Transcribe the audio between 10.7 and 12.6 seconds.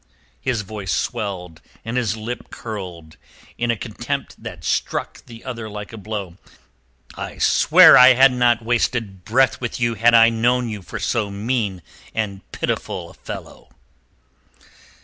for so mean and